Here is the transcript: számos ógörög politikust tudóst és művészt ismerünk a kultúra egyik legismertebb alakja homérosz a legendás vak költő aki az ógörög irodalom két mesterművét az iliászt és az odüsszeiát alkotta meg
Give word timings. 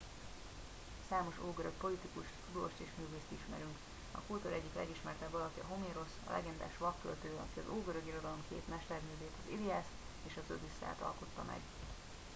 számos 1.09 1.35
ógörög 1.47 1.71
politikust 1.79 2.29
tudóst 2.53 2.75
és 2.79 2.89
művészt 2.99 3.31
ismerünk 3.41 3.75
a 4.11 4.17
kultúra 4.27 4.53
egyik 4.53 4.73
legismertebb 4.75 5.33
alakja 5.33 5.63
homérosz 5.67 6.15
a 6.27 6.31
legendás 6.31 6.77
vak 6.77 7.01
költő 7.01 7.39
aki 7.41 7.59
az 7.59 7.69
ógörög 7.75 8.07
irodalom 8.07 8.43
két 8.49 8.67
mesterművét 8.67 9.35
az 9.45 9.53
iliászt 9.53 9.95
és 10.27 10.33
az 10.37 10.55
odüsszeiát 10.55 11.01
alkotta 11.01 11.43
meg 11.43 11.59